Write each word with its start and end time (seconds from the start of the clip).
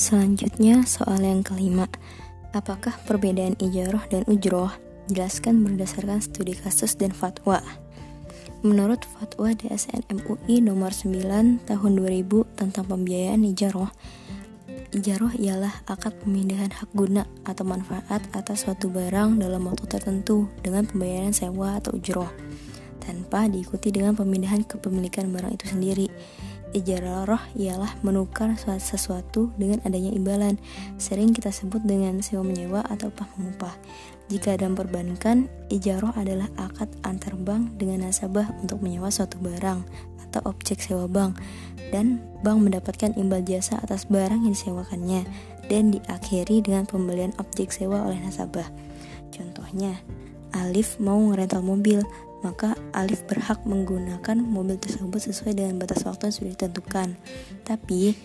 Selanjutnya 0.00 0.88
soal 0.88 1.20
yang 1.20 1.44
kelima. 1.44 1.84
Apakah 2.56 2.96
perbedaan 3.04 3.52
ijaroh 3.60 4.00
dan 4.08 4.24
ujroh? 4.32 4.72
Jelaskan 5.12 5.60
berdasarkan 5.60 6.24
studi 6.24 6.56
kasus 6.56 6.96
dan 6.96 7.12
fatwa. 7.12 7.60
Menurut 8.64 9.04
fatwa 9.04 9.52
DSN 9.52 10.08
MUI 10.08 10.64
nomor 10.64 10.96
9 10.96 11.68
tahun 11.68 11.92
2000 12.00 12.16
tentang 12.56 12.84
pembiayaan 12.88 13.44
ijaroh 13.44 13.92
Ijaroh 14.96 15.36
ialah 15.36 15.84
akad 15.84 16.16
pemindahan 16.24 16.72
hak 16.72 16.88
guna 16.96 17.28
atau 17.44 17.68
manfaat 17.68 18.24
atas 18.32 18.64
suatu 18.64 18.88
barang 18.88 19.36
dalam 19.36 19.68
waktu 19.68 19.84
tertentu 19.84 20.48
dengan 20.64 20.88
pembayaran 20.88 21.36
sewa 21.36 21.76
atau 21.76 21.92
ujroh 21.94 22.32
tanpa 23.04 23.46
diikuti 23.52 23.92
dengan 23.94 24.16
pemindahan 24.16 24.66
kepemilikan 24.66 25.28
barang 25.30 25.60
itu 25.60 25.66
sendiri 25.70 26.08
roh 27.26 27.42
ialah 27.58 27.98
menukar 28.06 28.54
sesuatu 28.78 29.50
dengan 29.58 29.82
adanya 29.82 30.14
imbalan. 30.14 30.54
Sering 31.02 31.34
kita 31.34 31.50
sebut 31.50 31.82
dengan 31.82 32.22
sewa 32.22 32.46
menyewa 32.46 32.86
atau 32.86 33.10
upah 33.10 33.26
mengupah. 33.34 33.74
Jika 34.30 34.54
dalam 34.54 34.78
perbankan, 34.78 35.50
ijaroh 35.74 36.14
adalah 36.14 36.46
akad 36.54 36.86
antar 37.02 37.34
bank 37.34 37.74
dengan 37.74 38.06
nasabah 38.06 38.46
untuk 38.62 38.78
menyewa 38.78 39.10
suatu 39.10 39.42
barang 39.42 39.82
atau 40.30 40.40
objek 40.46 40.78
sewa 40.78 41.10
bank 41.10 41.34
dan 41.90 42.22
bank 42.46 42.62
mendapatkan 42.62 43.10
imbal 43.18 43.42
jasa 43.42 43.82
atas 43.82 44.06
barang 44.06 44.46
yang 44.46 44.54
disewakannya 44.54 45.26
dan 45.66 45.90
diakhiri 45.90 46.62
dengan 46.62 46.86
pembelian 46.86 47.34
objek 47.42 47.74
sewa 47.74 48.06
oleh 48.06 48.22
nasabah. 48.22 48.70
Contohnya, 49.34 49.98
Alif 50.54 51.02
mau 51.02 51.18
ngerental 51.18 51.66
mobil, 51.66 52.02
maka 52.40 52.76
Alif 52.96 53.24
berhak 53.28 53.60
menggunakan 53.68 54.36
mobil 54.40 54.80
tersebut 54.80 55.20
sesuai 55.30 55.56
dengan 55.56 55.76
batas 55.76 56.04
waktu 56.08 56.28
yang 56.30 56.34
sudah 56.36 56.50
ditentukan. 56.56 57.08
Tapi, 57.64 58.16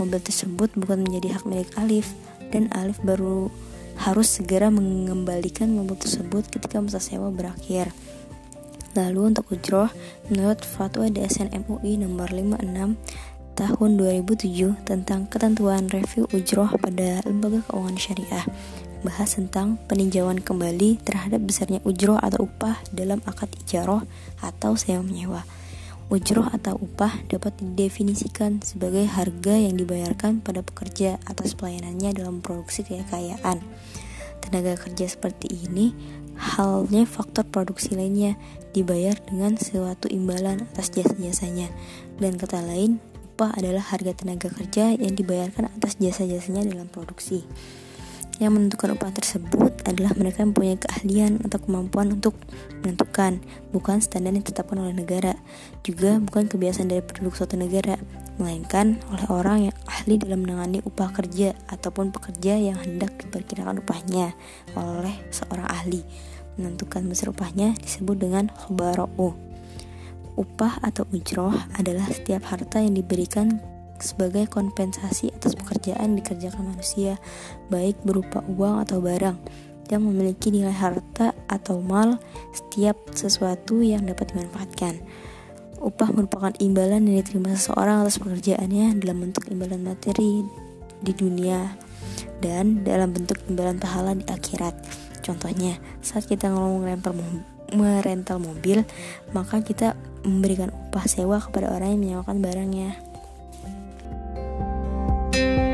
mobil 0.00 0.20
tersebut 0.20 0.72
bukan 0.76 1.04
menjadi 1.04 1.38
hak 1.38 1.44
milik 1.44 1.70
Alif, 1.76 2.16
dan 2.48 2.72
Alif 2.72 3.00
baru 3.04 3.52
harus 3.98 4.40
segera 4.40 4.70
mengembalikan 4.70 5.68
mobil 5.74 5.98
tersebut 5.98 6.48
ketika 6.48 6.80
masa 6.80 7.02
sewa 7.02 7.28
berakhir. 7.28 7.92
Lalu 8.96 9.34
untuk 9.34 9.52
ujroh, 9.52 9.92
menurut 10.32 10.64
fatwa 10.64 11.06
DSN 11.06 11.52
MUI 11.68 12.00
nomor 12.00 12.32
56 12.32 12.96
tahun 13.58 13.90
2007 13.98 14.86
tentang 14.86 15.26
ketentuan 15.26 15.90
review 15.90 16.30
ujroh 16.30 16.70
pada 16.78 17.18
lembaga 17.26 17.58
keuangan 17.66 17.98
syariah 17.98 18.46
bahas 19.06 19.38
tentang 19.38 19.78
peninjauan 19.86 20.42
kembali 20.42 20.98
terhadap 21.02 21.42
besarnya 21.44 21.78
ujroh 21.86 22.18
atau 22.18 22.50
upah 22.50 22.82
dalam 22.90 23.22
akad 23.24 23.50
ijaroh 23.62 24.02
atau 24.42 24.74
sewa 24.74 25.02
menyewa. 25.04 25.42
Ujroh 26.08 26.48
atau 26.48 26.80
upah 26.80 27.20
dapat 27.28 27.52
didefinisikan 27.60 28.64
sebagai 28.64 29.04
harga 29.04 29.60
yang 29.60 29.76
dibayarkan 29.76 30.40
pada 30.40 30.64
pekerja 30.64 31.20
atas 31.28 31.52
pelayanannya 31.52 32.16
dalam 32.16 32.40
produksi 32.40 32.80
kekayaan. 32.80 33.60
Tenaga 34.40 34.80
kerja 34.80 35.04
seperti 35.04 35.52
ini 35.68 35.92
halnya 36.38 37.04
faktor 37.04 37.44
produksi 37.44 37.92
lainnya 37.98 38.40
dibayar 38.72 39.18
dengan 39.26 39.58
suatu 39.60 40.08
imbalan 40.08 40.64
atas 40.64 40.94
jasa-jasanya. 40.94 41.68
Dan 42.16 42.40
kata 42.40 42.64
lain, 42.64 43.02
upah 43.36 43.52
adalah 43.58 43.84
harga 43.84 44.16
tenaga 44.16 44.48
kerja 44.48 44.96
yang 44.96 45.12
dibayarkan 45.12 45.68
atas 45.76 46.00
jasa-jasanya 46.00 46.64
dalam 46.64 46.88
produksi. 46.88 47.44
Yang 48.38 48.52
menentukan 48.54 48.94
upah 48.94 49.10
tersebut 49.10 49.82
adalah 49.82 50.14
mereka 50.14 50.46
yang 50.46 50.54
mempunyai 50.54 50.78
keahlian 50.78 51.42
atau 51.42 51.58
kemampuan 51.58 52.14
untuk 52.14 52.38
menentukan, 52.86 53.42
bukan 53.74 53.98
standar 53.98 54.30
yang 54.30 54.46
ditetapkan 54.46 54.78
oleh 54.78 54.94
negara, 54.94 55.34
juga 55.82 56.22
bukan 56.22 56.46
kebiasaan 56.46 56.86
dari 56.86 57.02
penduduk 57.02 57.34
suatu 57.34 57.58
negara, 57.58 57.98
melainkan 58.38 59.02
oleh 59.10 59.26
orang 59.26 59.58
yang 59.66 59.76
ahli 59.90 60.22
dalam 60.22 60.46
menangani 60.46 60.78
upah 60.86 61.10
kerja 61.10 61.50
ataupun 61.66 62.14
pekerja 62.14 62.54
yang 62.54 62.78
hendak 62.78 63.10
diperkirakan 63.18 63.82
upahnya 63.82 64.38
oleh 64.78 65.18
seorang 65.34 65.66
ahli. 65.66 66.06
Menentukan 66.54 67.10
besar 67.10 67.34
upahnya 67.34 67.74
disebut 67.74 68.22
dengan 68.22 68.54
khobaro'u. 68.54 69.34
Upah 70.38 70.78
atau 70.86 71.02
ujroh 71.10 71.50
adalah 71.74 72.06
setiap 72.06 72.46
harta 72.46 72.78
yang 72.78 72.94
diberikan 72.94 73.58
sebagai 74.00 74.46
kompensasi 74.46 75.30
atas 75.34 75.54
pekerjaan 75.58 76.18
dikerjakan 76.18 76.74
manusia, 76.74 77.18
baik 77.70 77.98
berupa 78.02 78.42
uang 78.46 78.82
atau 78.86 79.02
barang 79.02 79.38
yang 79.88 80.04
memiliki 80.04 80.52
nilai 80.52 80.74
harta 80.74 81.32
atau 81.48 81.80
mal 81.80 82.20
setiap 82.52 82.96
sesuatu 83.16 83.80
yang 83.80 84.04
dapat 84.04 84.36
dimanfaatkan. 84.36 85.00
Upah 85.78 86.10
merupakan 86.10 86.52
imbalan 86.58 87.06
yang 87.06 87.22
diterima 87.22 87.54
seseorang 87.54 88.02
atas 88.02 88.18
pekerjaannya 88.18 88.98
dalam 88.98 89.22
bentuk 89.22 89.46
imbalan 89.48 89.80
materi 89.86 90.42
di 90.98 91.12
dunia 91.14 91.78
dan 92.42 92.82
dalam 92.82 93.14
bentuk 93.14 93.38
imbalan 93.46 93.78
pahala 93.78 94.12
di 94.18 94.26
akhirat. 94.26 94.74
Contohnya, 95.22 95.78
saat 96.02 96.26
kita 96.26 96.50
ngomong 96.50 96.82
merental 97.78 98.38
mobil, 98.42 98.82
maka 99.30 99.62
kita 99.62 99.94
memberikan 100.26 100.74
upah 100.88 101.06
sewa 101.06 101.38
kepada 101.38 101.70
orang 101.70 101.94
yang 101.94 102.00
menyewakan 102.02 102.42
barangnya. 102.42 103.07
Thank 103.60 105.36
you 105.36 105.67